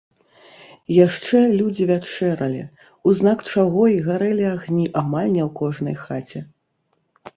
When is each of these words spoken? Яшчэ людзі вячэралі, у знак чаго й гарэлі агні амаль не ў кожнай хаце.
Яшчэ 1.05 1.41
людзі 1.59 1.83
вячэралі, 1.91 2.63
у 3.11 3.15
знак 3.19 3.39
чаго 3.51 3.81
й 3.93 4.01
гарэлі 4.11 4.45
агні 4.55 4.85
амаль 5.03 5.31
не 5.37 5.43
ў 5.49 5.51
кожнай 5.61 5.95
хаце. 6.05 6.39